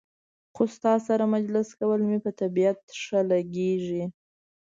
[0.53, 3.75] خو ستا سره مجلس کول مې په طبیعت ښه لګي.